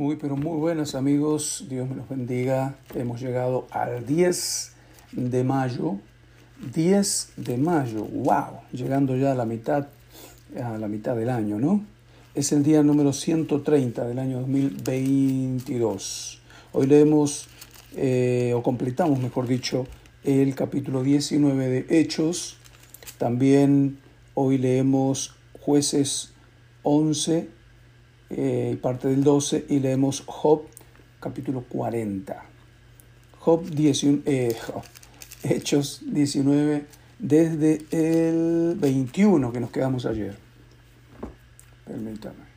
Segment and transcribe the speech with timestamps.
[0.00, 2.74] Muy, pero muy buenas amigos, Dios me los bendiga.
[2.94, 4.72] Hemos llegado al 10
[5.12, 5.98] de mayo.
[6.72, 9.88] 10 de mayo, wow, llegando ya a la mitad,
[10.58, 11.84] a la mitad del año, ¿no?
[12.34, 16.40] Es el día número 130 del año 2022.
[16.72, 17.48] Hoy leemos,
[17.94, 19.86] eh, o completamos, mejor dicho,
[20.24, 22.56] el capítulo 19 de Hechos.
[23.18, 23.98] También
[24.32, 26.32] hoy leemos jueces
[26.84, 27.59] 11
[28.30, 30.62] eh, parte del 12 y leemos Job
[31.20, 32.44] capítulo 40.
[33.38, 34.56] Job, 19, eh,
[35.42, 36.86] Hechos 19
[37.18, 40.36] desde el 21 que nos quedamos ayer.
[41.84, 42.50] Permítame.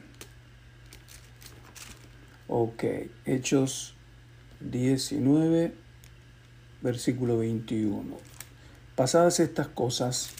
[2.52, 2.82] Ok,
[3.26, 3.94] Hechos
[4.58, 5.72] 19,
[6.82, 8.16] versículo 21.
[8.96, 10.30] Pasadas estas cosas,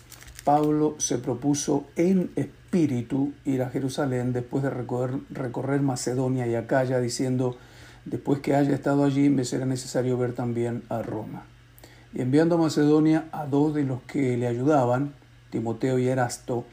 [0.44, 7.56] Pablo se propuso en espíritu ir a Jerusalén después de recorrer, Macedonia y Acaya, diciendo,
[8.04, 11.44] después que haya estado allí me será necesario ver también a Roma.
[12.14, 15.14] Y enviando a Macedonia a dos de los que le ayudaban,
[15.50, 16.64] Timoteo y Erasto,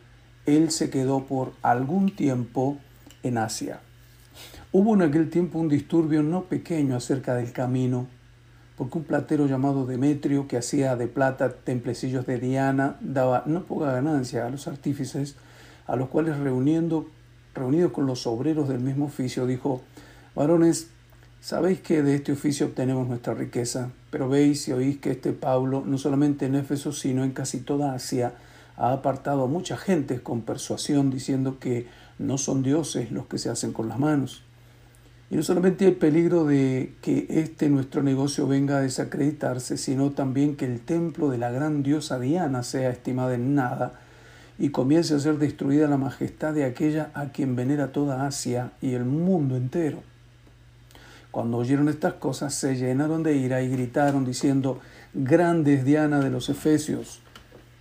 [0.45, 2.77] él se quedó por algún tiempo
[3.23, 3.81] en Asia.
[4.71, 8.07] Hubo en aquel tiempo un disturbio no pequeño acerca del camino
[8.77, 13.91] porque un platero llamado Demetrio, que hacía de plata templecillos de Diana, daba no poca
[13.91, 15.35] ganancia a los artífices,
[15.87, 17.07] a los cuales reuniendo,
[17.55, 19.81] reunidos con los obreros del mismo oficio, dijo,
[20.35, 20.89] varones,
[21.41, 25.81] sabéis que de este oficio obtenemos nuestra riqueza, pero veis y oís que este Pablo,
[25.83, 28.33] no solamente en Éfeso, sino en casi toda Asia,
[28.75, 31.87] ha apartado a mucha gente con persuasión, diciendo que
[32.19, 34.43] no son dioses los que se hacen con las manos
[35.29, 40.55] y no solamente el peligro de que este nuestro negocio venga a desacreditarse, sino también
[40.55, 43.99] que el templo de la gran diosa Diana sea estimada en nada
[44.57, 48.93] y comience a ser destruida la majestad de aquella a quien venera toda Asia y
[48.93, 50.01] el mundo entero.
[51.31, 54.79] Cuando oyeron estas cosas se llenaron de ira y gritaron diciendo,
[55.13, 57.21] Grande es Diana de los Efesios.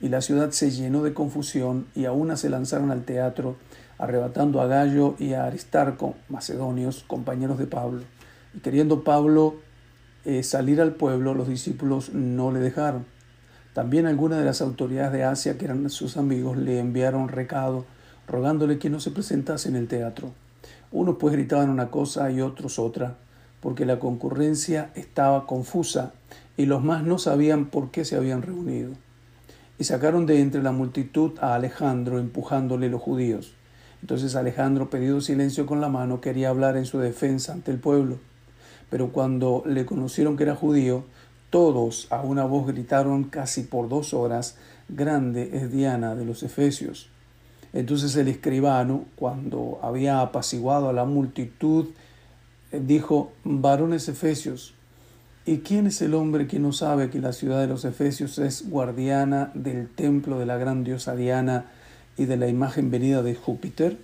[0.00, 3.56] Y la ciudad se llenó de confusión y aún se lanzaron al teatro
[3.98, 8.02] arrebatando a Gallo y a Aristarco, macedonios, compañeros de Pablo.
[8.54, 9.56] Y queriendo Pablo
[10.24, 13.06] eh, salir al pueblo, los discípulos no le dejaron.
[13.74, 17.84] También algunas de las autoridades de Asia, que eran sus amigos, le enviaron recado,
[18.26, 20.32] rogándole que no se presentase en el teatro.
[20.90, 23.16] Unos pues gritaban una cosa y otros otra,
[23.60, 26.12] porque la concurrencia estaba confusa
[26.56, 28.92] y los más no sabían por qué se habían reunido.
[29.78, 33.55] Y sacaron de entre la multitud a Alejandro, empujándole los judíos.
[34.06, 38.20] Entonces Alejandro, pedido silencio con la mano, quería hablar en su defensa ante el pueblo.
[38.88, 41.02] Pero cuando le conocieron que era judío,
[41.50, 44.58] todos a una voz gritaron casi por dos horas,
[44.88, 47.08] Grande es Diana de los Efesios.
[47.72, 51.86] Entonces el escribano, cuando había apaciguado a la multitud,
[52.70, 54.74] dijo, varones Efesios,
[55.44, 58.70] ¿y quién es el hombre que no sabe que la ciudad de los Efesios es
[58.70, 61.72] guardiana del templo de la gran diosa Diana
[62.16, 63.98] y de la imagen venida de Júpiter?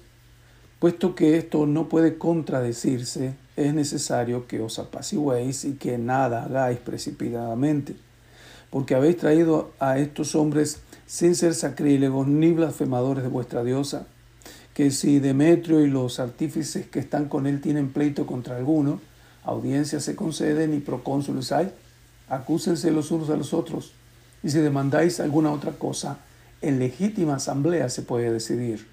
[0.78, 6.78] Puesto que esto no puede contradecirse, es necesario que os apaciguéis y que nada hagáis
[6.78, 7.94] precipitadamente,
[8.70, 14.06] porque habéis traído a estos hombres sin ser sacrílegos ni blasfemadores de vuestra diosa,
[14.74, 19.00] que si Demetrio y los artífices que están con él tienen pleito contra alguno,
[19.44, 21.72] audiencias se conceden y procónsules hay,
[22.28, 23.92] acúsense los unos a los otros,
[24.42, 26.18] y si demandáis alguna otra cosa,
[26.62, 28.86] en legítima asamblea se puede decidir,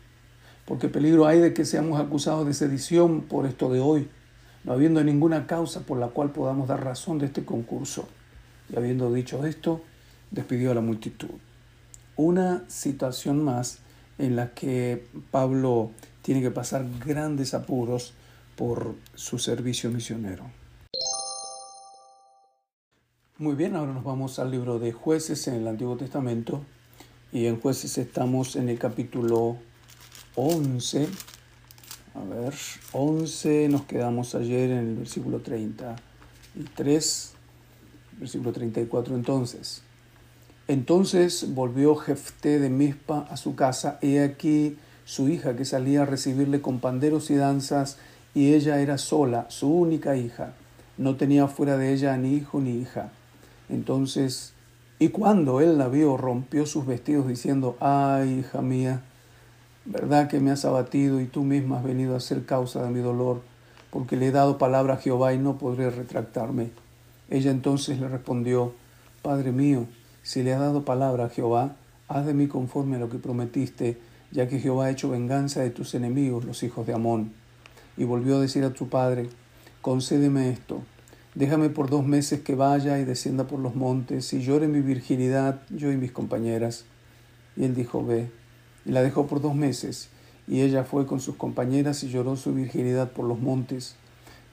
[0.65, 4.09] porque peligro hay de que seamos acusados de sedición por esto de hoy,
[4.63, 8.07] no habiendo ninguna causa por la cual podamos dar razón de este concurso.
[8.71, 9.81] Y habiendo dicho esto,
[10.31, 11.29] despidió a la multitud.
[12.15, 13.79] Una situación más
[14.17, 15.91] en la que Pablo
[16.21, 18.13] tiene que pasar grandes apuros
[18.55, 20.43] por su servicio misionero.
[23.37, 26.61] Muy bien, ahora nos vamos al libro de jueces en el Antiguo Testamento,
[27.31, 29.57] y en jueces estamos en el capítulo
[30.35, 31.07] 11.
[32.15, 32.53] A ver,
[32.91, 37.33] 11 nos quedamos ayer en el versículo 33,
[38.19, 39.83] versículo 34 entonces.
[40.67, 46.05] Entonces volvió Jefté de Mispa a su casa, y aquí su hija que salía a
[46.05, 47.97] recibirle con panderos y danzas,
[48.33, 50.53] y ella era sola, su única hija.
[50.97, 53.11] No tenía fuera de ella ni hijo ni hija.
[53.69, 54.53] Entonces
[54.99, 59.01] y cuando él la vio, rompió sus vestidos diciendo, ay, hija mía,
[59.85, 62.99] verdad que me has abatido y tú misma has venido a ser causa de mi
[62.99, 63.41] dolor,
[63.91, 66.71] porque le he dado palabra a Jehová y no podré retractarme.
[67.29, 68.73] Ella entonces le respondió,
[69.21, 69.87] Padre mío,
[70.21, 71.77] si le has dado palabra a Jehová,
[72.09, 73.97] haz de mí conforme a lo que prometiste,
[74.31, 77.31] ya que Jehová ha hecho venganza de tus enemigos, los hijos de Amón.
[77.95, 79.29] Y volvió a decir a tu padre,
[79.81, 80.81] concédeme esto,
[81.35, 85.61] déjame por dos meses que vaya y descienda por los montes y llore mi virginidad,
[85.69, 86.85] yo y mis compañeras.
[87.55, 88.31] Y él dijo, ve,
[88.85, 90.09] y la dejó por dos meses,
[90.47, 93.95] y ella fue con sus compañeras y lloró su virginidad por los montes.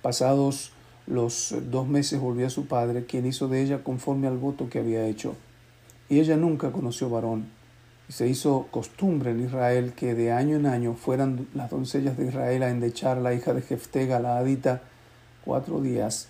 [0.03, 0.73] Pasados
[1.07, 4.81] los dos meses volvió a su padre, quien hizo de ella conforme al voto que
[4.81, 5.37] había hecho.
[6.09, 7.47] Y ella nunca conoció varón.
[8.09, 12.27] Y se hizo costumbre en Israel que de año en año fueran las doncellas de
[12.27, 14.83] Israel a endechar la hija de Jefté Galaadita
[15.45, 16.29] cuatro días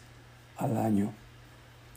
[0.56, 1.12] al año.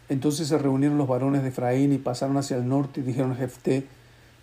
[0.09, 3.35] Entonces se reunieron los varones de Efraín y pasaron hacia el norte y dijeron a
[3.35, 3.85] Jefté,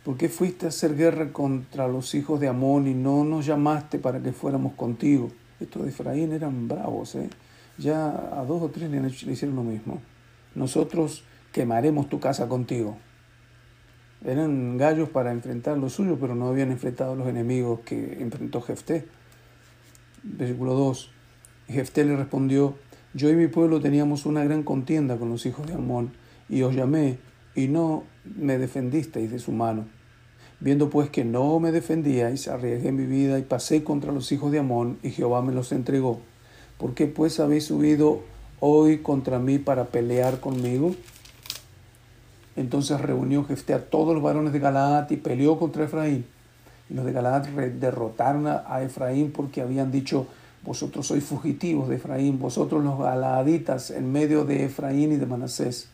[0.04, 3.98] ¿por qué fuiste a hacer guerra contra los hijos de Amón y no nos llamaste
[3.98, 5.30] para que fuéramos contigo?
[5.58, 7.28] Estos de Efraín eran bravos, ¿eh?
[7.78, 10.00] Ya a dos o tres le hicieron lo mismo.
[10.54, 12.96] Nosotros quemaremos tu casa contigo.
[14.24, 18.62] Eran gallos para enfrentar lo suyo, pero no habían enfrentado a los enemigos que enfrentó
[18.62, 19.06] Jefté.
[20.22, 21.12] Versículo 2.
[21.68, 22.76] Jefté le respondió,
[23.16, 26.12] yo y mi pueblo teníamos una gran contienda con los hijos de Amón,
[26.50, 27.18] y os llamé,
[27.54, 29.86] y no me defendisteis de su mano.
[30.60, 34.58] Viendo pues que no me defendíais, arriesgué mi vida y pasé contra los hijos de
[34.58, 36.20] Amón, y Jehová me los entregó.
[36.76, 38.20] ¿Por qué pues habéis subido
[38.60, 40.94] hoy contra mí para pelear conmigo?
[42.54, 46.26] Entonces reunió Jefté a todos los varones de Galaad y peleó contra Efraín.
[46.90, 47.46] Y los de Galaad
[47.80, 50.26] derrotaron a Efraín porque habían dicho,
[50.66, 55.88] vosotros sois fugitivos de Efraín, vosotros los galaaditas en medio de Efraín y de Manasés.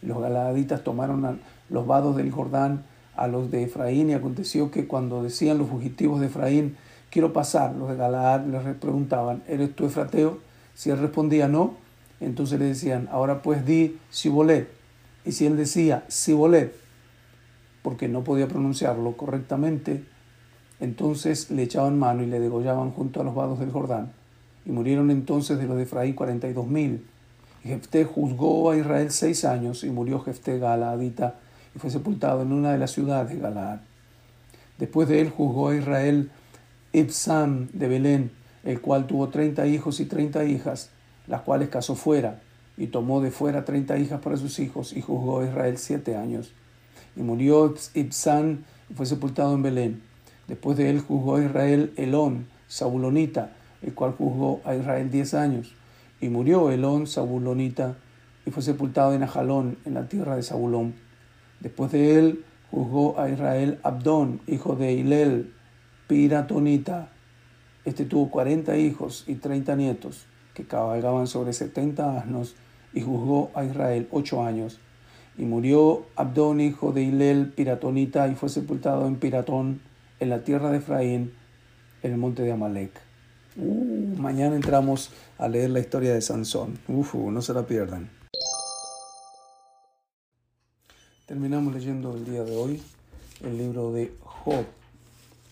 [0.00, 2.84] Los galaaditas tomaron los vados del Jordán
[3.14, 6.76] a los de Efraín y aconteció que cuando decían los fugitivos de Efraín,
[7.10, 10.38] quiero pasar, los de Galaad les preguntaban, ¿eres tú Efrateo?
[10.74, 11.74] Si él respondía no,
[12.20, 14.68] entonces le decían, ahora pues di Sibolet
[15.24, 16.74] y si él decía Sibolet,
[17.82, 20.04] porque no podía pronunciarlo correctamente,
[20.82, 24.12] entonces le echaban mano y le degollaban junto a los vados del Jordán.
[24.66, 27.06] Y murieron entonces de los de Efraín cuarenta y dos mil.
[27.64, 31.36] Y Jefté juzgó a Israel seis años y murió Jefté Galaadita
[31.74, 33.78] y fue sepultado en una de las ciudades de Galaad.
[34.78, 36.30] Después de él juzgó a Israel
[36.92, 38.30] Ibsam de Belén,
[38.64, 40.90] el cual tuvo treinta hijos y treinta hijas,
[41.28, 42.40] las cuales casó fuera
[42.76, 46.52] y tomó de fuera treinta hijas para sus hijos, y juzgó a Israel siete años.
[47.14, 50.11] Y murió Ibsán y fue sepultado en Belén.
[50.52, 55.74] Después de él juzgó a Israel Elón, Sabulonita, el cual juzgó a Israel diez años.
[56.20, 57.96] Y murió Elón, Sabulonita,
[58.44, 60.92] y fue sepultado en Ajalón, en la tierra de Zabulón.
[61.60, 65.54] Después de él juzgó a Israel Abdón, hijo de Hilel,
[66.06, 67.08] Piratonita.
[67.86, 72.56] Este tuvo cuarenta hijos y treinta nietos que cabalgaban sobre setenta asnos,
[72.92, 74.80] y juzgó a Israel ocho años.
[75.38, 79.80] Y murió Abdón, hijo de Hilel, piratonita, y fue sepultado en Piratón,
[80.20, 81.32] en la tierra de Efraín,
[82.02, 82.92] en el monte de Amalek.
[83.56, 86.78] Uh, mañana entramos a leer la historia de Sansón.
[86.88, 88.10] Uf, no se la pierdan.
[91.26, 92.82] Terminamos leyendo el día de hoy
[93.42, 94.64] el libro de Job.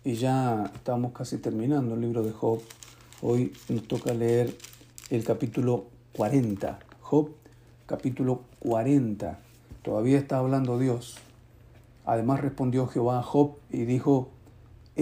[0.04, 2.60] Y ya estamos casi terminando el libro de Job.
[3.22, 4.56] Hoy nos toca leer
[5.10, 5.86] el capítulo
[6.16, 6.78] 40.
[7.00, 7.30] Job,
[7.86, 9.38] capítulo 40.
[9.82, 11.18] Todavía está hablando Dios.
[12.06, 14.30] Además respondió Jehová a Job y dijo,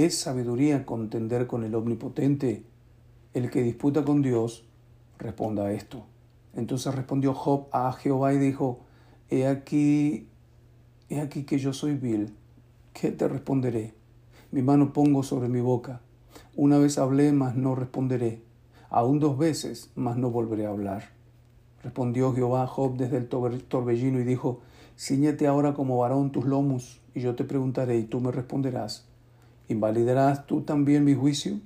[0.05, 2.62] ¿es sabiduría contender con el Omnipotente?
[3.35, 4.64] El que disputa con Dios,
[5.19, 6.07] responda a esto.
[6.55, 8.78] Entonces respondió Job a Jehová y dijo,
[9.28, 10.28] He aquí,
[11.09, 12.37] he aquí que yo soy vil.
[12.93, 13.95] ¿Qué te responderé?
[14.52, 16.00] Mi mano pongo sobre mi boca.
[16.55, 18.43] Una vez hablé, mas no responderé
[18.90, 21.11] aún dos veces, mas no volveré a hablar.
[21.83, 24.61] Respondió Jehová a Job desde el torbellino y dijo,
[24.97, 29.08] Ciñete ahora como varón tus lomos, y yo te preguntaré, y tú me responderás.
[29.68, 31.60] ¿Invalidarás tú también mi juicio?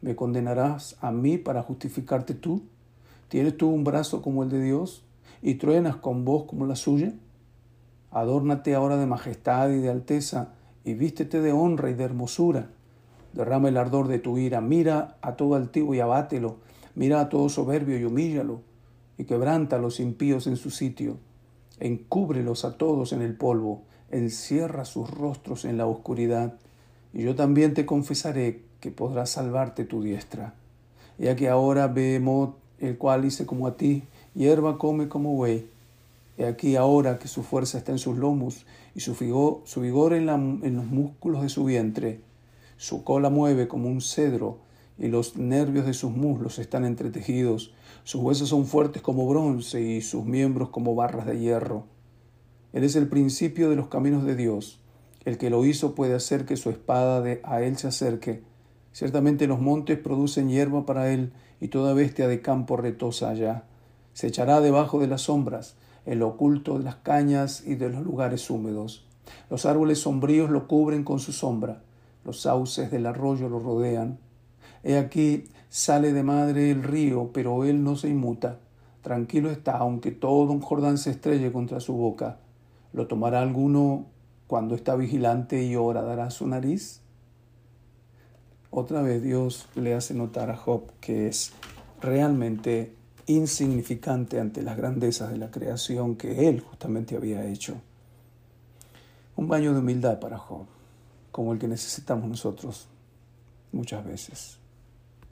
[0.00, 2.62] ¿Me condenarás a mí para justificarte tú?
[3.28, 5.04] ¿Tienes tú un brazo como el de Dios,
[5.40, 7.12] y truenas con voz como la suya?
[8.10, 12.68] Adórnate ahora de majestad y de alteza, y vístete de honra y de hermosura
[13.34, 16.58] Derrama el ardor de tu ira, mira a todo altivo y abátelo,
[16.94, 18.60] mira a todo soberbio y humíllalo,
[19.18, 21.18] y quebranta a los impíos en su sitio,
[21.80, 23.82] encúbrelos a todos en el polvo,
[24.12, 26.54] encierra sus rostros en la oscuridad,
[27.14, 30.54] y yo también te confesaré que podrás salvarte tu diestra.
[31.16, 34.02] Ya que ahora vemos el cual hice como a ti,
[34.34, 35.66] hierba come como buey.
[36.36, 40.12] He aquí ahora que su fuerza está en sus lomos y su vigor, su vigor
[40.12, 42.20] en, en los músculos de su vientre
[42.76, 44.58] su cola mueve como un cedro
[44.98, 47.72] y los nervios de sus muslos están entretejidos.
[48.04, 51.84] Sus huesos son fuertes como bronce y sus miembros como barras de hierro.
[52.72, 54.80] Él es el principio de los caminos de Dios
[55.24, 58.42] El que lo hizo puede hacer que su espada de a él se acerque.
[58.92, 63.64] Ciertamente los montes producen hierba para él, y toda bestia de campo retosa allá.
[64.12, 65.76] Se echará debajo de las sombras,
[66.06, 69.06] en lo oculto de las cañas y de los lugares húmedos.
[69.48, 71.82] Los árboles sombríos lo cubren con su sombra,
[72.24, 74.18] los sauces del arroyo lo rodean.
[74.82, 78.58] He aquí sale de madre el río, pero él no se inmuta.
[79.02, 82.38] Tranquilo está, aunque todo un Jordán se estrelle contra su boca.
[82.92, 84.06] ¿Lo tomará alguno
[84.54, 87.00] cuando está vigilante y dará su nariz?
[88.70, 91.50] Otra vez Dios le hace notar a Job que es
[92.00, 92.94] realmente
[93.26, 97.74] insignificante ante las grandezas de la creación que él justamente había hecho.
[99.34, 100.66] Un baño de humildad para Job,
[101.32, 102.86] como el que necesitamos nosotros
[103.72, 104.60] muchas veces.